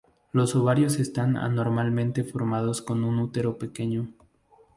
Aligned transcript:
Los 0.31 0.55
ovarios 0.55 0.97
están 0.99 1.37
anormalmente 1.37 2.23
formados 2.23 2.81
con 2.81 3.03
un 3.03 3.19
útero 3.19 3.59
pequeño. 3.59 4.11